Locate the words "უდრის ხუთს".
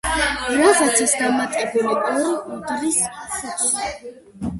2.55-3.69